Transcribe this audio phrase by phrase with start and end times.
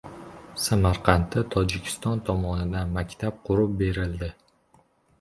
[0.63, 4.35] Samarqandda Tojikiston tomonidan maktab qurib berildi